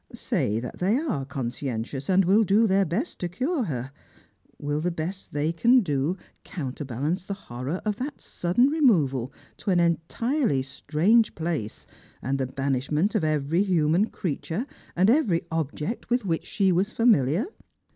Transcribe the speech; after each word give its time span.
Say 0.15 0.59
that 0.59 0.79
they 0.79 0.97
are 0.97 1.25
conscientious 1.25 2.09
and 2.09 2.25
will 2.25 2.43
do 2.43 2.65
their 2.65 2.85
best 2.85 3.19
to 3.19 3.29
cure 3.29 3.65
her, 3.65 3.91
will 4.57 4.81
the 4.81 4.89
best 4.89 5.31
they 5.31 5.51
can 5.53 5.81
do 5.81 6.17
counterbalance 6.43 7.23
the 7.23 7.35
horror 7.35 7.79
of 7.85 7.97
that 7.97 8.19
sudden 8.19 8.71
removal 8.71 9.31
to 9.57 9.69
an 9.69 9.79
entirely 9.79 10.63
strange 10.63 11.35
place, 11.35 11.85
and 12.19 12.39
the 12.39 12.47
banishment 12.47 13.13
of 13.13 13.23
every 13.23 13.61
human 13.61 14.09
creature 14.09 14.65
and 14.95 15.07
every 15.07 15.43
object 15.51 16.09
with 16.09 16.25
which 16.25 16.47
she 16.47 16.71
was 16.71 16.91
familiar 16.91 17.45